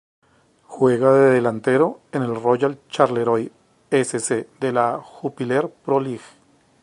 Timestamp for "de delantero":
1.13-1.99